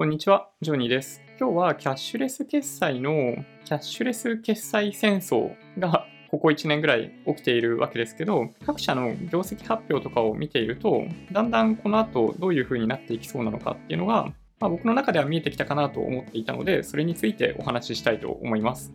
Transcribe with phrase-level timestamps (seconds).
[0.00, 1.20] こんにちは、ジョニーです。
[1.38, 3.34] 今日はキャッシュレス決済の
[3.66, 11.02] キャッシュレス決済戦争がここ1年ぐらい起きているわけですけど、各社の業績発表とかを見ていると、
[11.32, 18.94] だんだんこの後どういう風になっていきそうなのかっていうのが、まあ、僕の中では見えてきたかなと思っていたので、それについてお話ししたいと思います。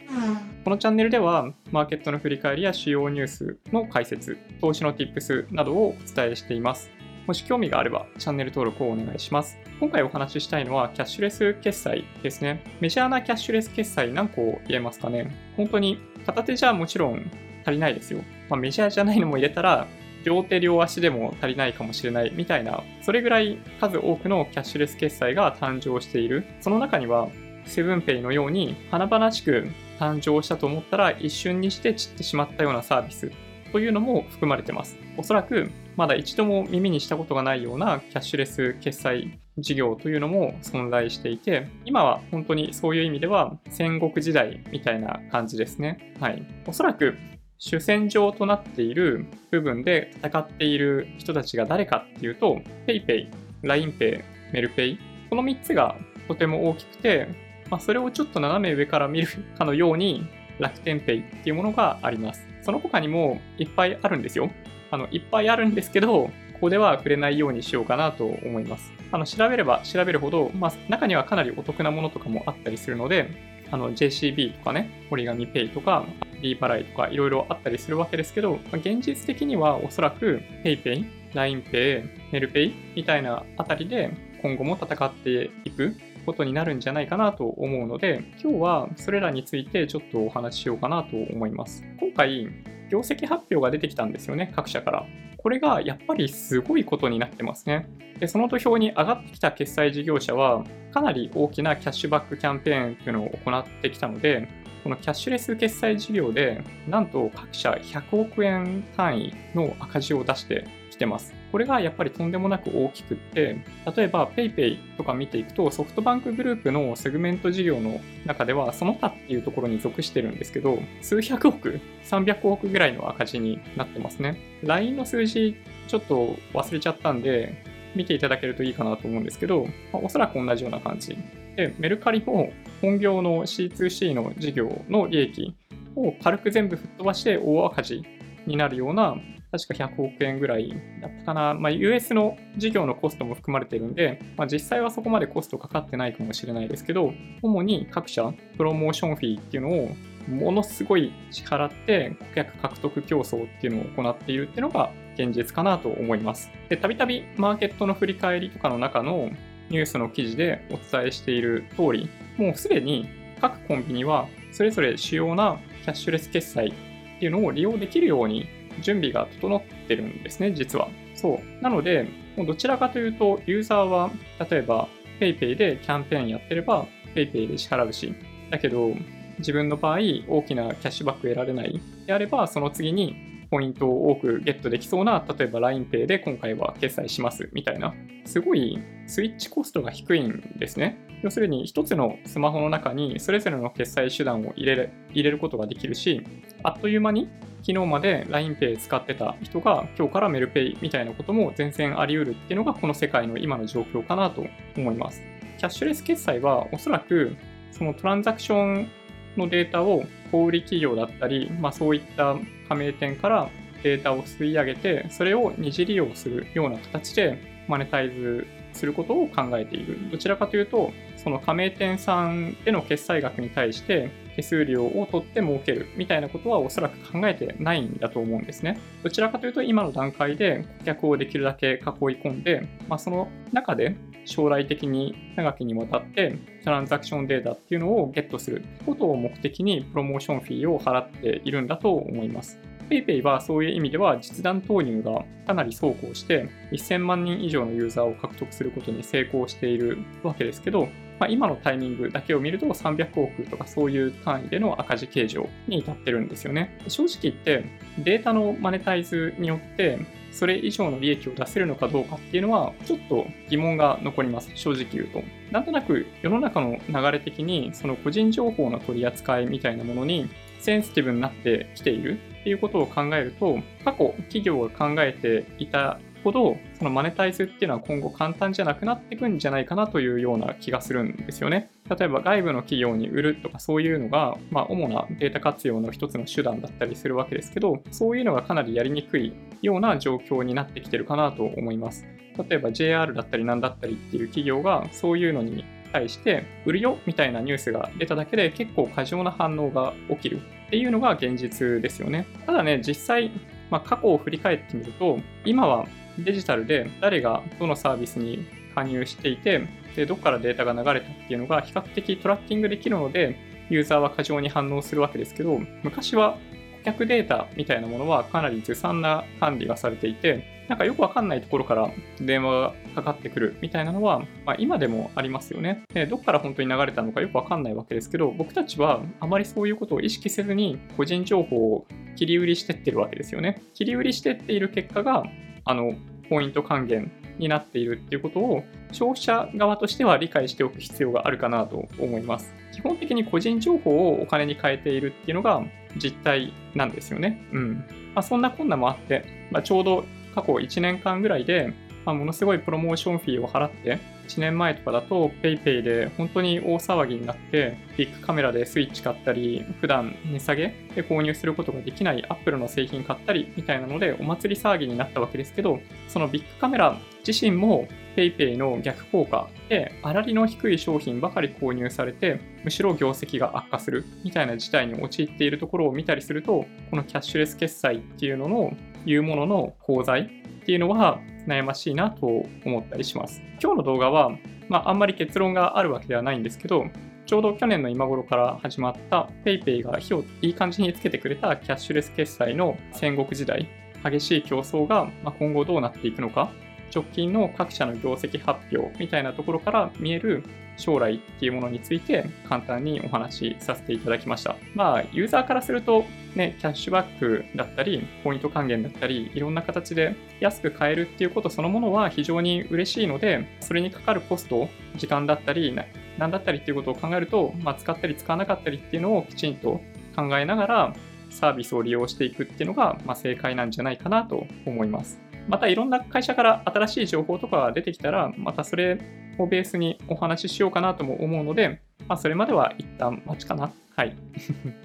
[0.64, 6.90] このチャンネルでは、マーケットの振り返りや主要ニュースの解説、投資の Tips などをお伝えしています。
[7.28, 9.60] もし興味があれば、チャンネル登録をお願いします。
[9.78, 12.64] 今回お話ししたいのは、キャッシュレス決済ですね。
[12.80, 17.30] メジャーなキャッシュレス決済何個入れますかね本当に片手じゃもちろん
[17.66, 18.22] 足りないですよ。
[18.50, 19.88] まあ、メジャーじゃないのも入れたら、
[20.24, 26.46] 両手両足でも足りないかもしれないみたいな、それぐらい数多くのキャッシュレス決済が誕生している。
[26.62, 27.28] その中には、
[27.66, 29.68] セブンペイのように華々しく
[30.00, 33.32] 誕生したと思ったら一瞬にして散ってしまったようなサービス
[33.72, 34.96] というのも含まれてます。
[35.18, 46.14] おそらくまだ一度も耳にしたことがないようなキャッシュレス決済事業というのも存在していて、今は本当にそういう意味では戦国時代みたいな感じですね。
[46.20, 46.46] はい。
[46.68, 47.16] おそらく
[47.58, 53.30] 主戦場となっている部分で戦っている人たちが誰かっていうと、PayPay、
[53.64, 54.24] LINEPay、
[54.54, 54.98] MailPay、
[55.30, 55.96] この3つが
[56.28, 57.28] とても大きくて、
[57.70, 60.28] まあ、それをちょっと斜め上から見るかのように
[60.60, 62.55] 楽天ペイっていうものがあります。
[62.66, 64.50] その他にもいっぱいあるんですよ。
[64.90, 68.92] あのいっぱいあるんですけど、ここでは触れないようにしようかなと思います。
[69.12, 73.30] あの調べれば調べるほど、まあ、中にはかなりお得なものとかもあったりするので、
[73.72, 76.06] あの JCB とかね、折り紙ペイとか、
[76.42, 91.84] D 払いとかいろいろあったりするわけですけど、まあ、現実的にはおそらく PayPay、LINEPay、NELPay みたいなあたりで今後も戦っていくことになるんじゃないかなと思うので、今日はそれらについてちょっとお話ししようかなと思います。
[92.00, 92.48] 今回、
[92.90, 95.06] 業績発表が出てきたんですよね、各社から。
[95.38, 97.88] これがやっぱりすごいことになってますね。
[98.20, 104.48] で、その土俵に上がってきた決済事業者は、かなり大きなキャッシュバックキャンペーンというのを行ってきたので、
[104.84, 111.34] このキャッシュレス決済事業で、なんと各社100億円単位の赤字を出してきてます。
[111.56, 113.64] これがやっぱりとんでもなく大きくって、
[113.96, 124.38] 例えば PayPay とか見ていくと、ソフトバンクグループのセグメント事業の中では、その他っていうところに属してるんですけど、数百億、300億ぐらいの赤字になってますね。
[124.64, 125.56] LINE の数字、
[125.88, 127.64] ちょっと忘れちゃったんで、
[127.96, 129.64] 見ていただけるといいかなと思うんですけど、
[129.94, 131.18] まあ、おそらく同じような感じ。
[131.56, 132.52] で、メルカリも
[132.82, 135.56] 本業の C2C の事業の利益
[135.96, 138.04] を軽く全部吹っ飛ばして大赤字
[138.46, 139.16] になるような
[139.58, 141.54] 確か100億円ぐらいだったかな。
[141.54, 149.90] まあ、US の事業のコストも含まれているんで、まあ、実際はそこまでコストかかってないかもしれないですけど、主に各社、プロモーションフィーっていうのを
[150.28, 156.52] ものすごい支払って顧客獲得競争っていうのを行っているっていうのが現実かなと思います。
[156.70, 159.30] で、たびたびマーケットの振り返りとかの中の
[159.70, 163.08] ニュースの記事でお伝えしている通り、もうすでに
[163.40, 168.48] 各コンビニはそれぞれ主要なキャッシュレス決済っていうのを利用できるように
[168.82, 170.90] 準備が整ってるんですね、実は。
[171.14, 171.64] そう。
[171.64, 174.12] なので、もうどちらかというと、ユーザーは、
[174.50, 174.88] 例えば
[175.20, 178.14] PayPay でキャンペーンやってれば PayPay で支払うし、
[178.50, 178.94] だけど、
[179.40, 183.16] 自分の場合、大きなキャッシュバック得られないであれば、その次に
[183.50, 187.94] ポイントを多くゲットできそうな、例えば LINEPay で今回は決済しますみたいな、
[188.26, 190.98] すごいスイッチコストが低いんですね。
[191.22, 196.22] 要するに一つのスマホの中にそれぞれの決済手段を入れる入れることができるし、
[196.64, 197.30] あっという間に
[197.66, 204.46] 昨日まで LINEPay 使ってた人が今日から MailPay みたいなことも全然あり得るっていうのがこの世界の今の状況かなと
[204.78, 205.24] 思います。
[205.58, 207.36] キャッシュレス決済はおそらく
[207.72, 208.88] そのトランザクション
[209.36, 212.36] のデータを小売企業だったり、まあ、そういった
[212.70, 213.50] 加盟店から
[213.82, 220.12] データを吸い上げて、それを二次利用するような形でマネタイズすることを考えている。
[220.12, 228.80] どちらかというと、その加盟店さんでの決済額に対して手数料を取って儲けるみたいなことはおそらく考えてないんだと思うんですね。
[229.04, 233.96] どちらかというと今の段階で顧客をできるだけ囲い込んで、まあ、その中で
[234.26, 242.60] 将来的に長きにわたってトランザクションデータっていうのをゲットすることを目的にプロモーションフィーを払っているんだと思います。
[242.90, 250.88] PayPay はそういう意味では実弾投入がかなり走行して1000万人以上のユーザーを獲得することに成功しているわけですけど、
[251.20, 256.78] まあ、今のタイミングだけを見ると300億とかそういう単位での赤字計上に至ってるんですよね。
[256.88, 257.66] 正直言って
[258.00, 260.00] データのマネタイズによって
[260.36, 270.30] それ以上の利益を出せるのかどうかっていうのはちょっと疑問が残ります正直言うとなんとなく世の中の流れ的にその個人情報の取り扱いみたいなものに
[270.60, 281.70] センシティブになってきているっていうことを考えると過去企業が考えていたほど、そのマネタイズっていうのは今後簡単じゃなくなっていくんじゃないかなというような気がするんですよね。
[281.88, 292.06] 例えば外部の企業に売るとかそういうのが、まあ、主なデータ活用の一つの手段だったりするわけですけど、そういうのがかなりやりにくいような状況になってきてるかなと思います。
[292.50, 295.64] 例えば JR だったり何だったりっていう企業がそういうのに
[295.94, 302.26] 対して売るよみたいなニュースが出ただけで結構過剰な反応が起きるっていうのが現実ですよね。
[302.46, 303.32] ただね、実際、
[303.70, 305.86] まあ、過去を振り返ってみると、今は
[306.20, 313.38] デジタルで誰がどのサービスに加入していて、でどこからデータが流れたっていうのが比較的トラッキングできるので、
[313.70, 316.38] ユーザーは過剰に反応するわけですけど、昔は
[316.84, 325.84] 顧客データみたいなものはかなりずさんな管理がされていて、なんかよくわかんないところから電話がかかってくるみたいなのは、まあ、今でもありますよね。
[325.94, 333.62] でどっから本当に流れたのかよくわかんないわけですけど、僕たちはあまりそういうことを意識せずに個人情報を切り売りしてってるわけですよね。
[333.74, 335.24] 切り売りしてっている結果が、
[335.66, 335.96] あの、
[336.30, 342.54] ポイント還元になっているっていうことを消費者側としては理解しておく必要があるかなと思います。
[342.72, 345.64] 基本的に個人情報をお金に変えているっていうのが
[345.98, 347.42] 実態なんですよね。
[347.52, 347.74] うん。
[348.14, 351.74] まあ、そんな困難もあって、まあ、ちょうど過去1年間ぐらいで、
[352.06, 378.74] まあ、ものすごいプロモーションフィーを払って、1年前とかだと PayPay で本当に大騒ぎになって、ビッグカメラでスイッチ買ったり、普段値下げで購入することができない Apple の製品買ったりみたいなので、お祭り騒ぎになったわけですけど、そのビッグカメラ自身も PayPay の逆効果で、粗利の低い商品ばかり購入されて、むしろ業績が悪化するみたいな事態に陥っているところを見たりすると、このキャッシュレス決済っていうのの
[379.06, 383.42] いうものの功罪っていうのは悩ましいなと思ったりします。
[383.62, 384.32] 今日の動画は、
[384.68, 386.86] まあ、あんまり結論があるわけではないんですけど、
[387.26, 393.68] ちょうど去年の今頃から始まった PayPay が火をいい感じにつけてくれたキャッシュレス決済の戦国時代、
[394.04, 395.10] 激しい競争が
[395.40, 396.52] 今後どうなっていくのか、
[396.94, 400.44] 直近の各社の業績発表みたいなところから見える
[400.78, 404.56] 将来っていうものについて簡単にお話しさせていただきました。
[404.74, 406.06] まあ、ユーザーからすると、
[406.36, 415.74] ね、キャッシュバックだったり、ポイント還元だったり、いろんな形で安く買えるっていうことそのものは非常に嬉しいので、それにかかるコスト、時間だったり、
[416.18, 419.82] 何だったりっていうことを考えると、まあ、使ったり使わなかったりっていうのをきちんと
[420.16, 420.96] 考えながら、
[421.30, 425.25] サービスを利用していくっていうのが、まあ、正解なんじゃないかなと思います。
[425.48, 429.00] またいろんな会社から新しい情報とかが出てきたら、またそれ
[429.38, 433.72] をベースにお話ししようかなとも思うので、まあ、それまでは一旦待ちかな。
[433.96, 434.16] はい。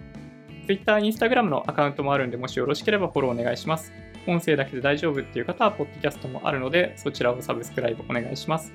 [0.67, 3.93] Twitter、Instagram のアカウントもあるんで、もしよろしければフォローお願いします。
[4.27, 8.73] 音声だけで大丈夫っていう方は、ポッドキャストもあるので、そちらをサブスクライブお願いします。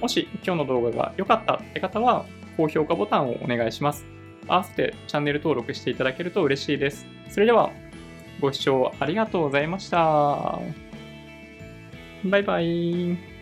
[0.00, 2.24] もし今日の動画が良かったって方は、
[2.56, 4.04] 高評価ボタンをお願いします。
[4.46, 7.06] 合わせてチャンネル登録していただけると嬉しいです。
[7.28, 7.70] それでは、
[8.40, 10.87] ご視聴ありがとうございました。
[12.24, 13.37] バイバイ。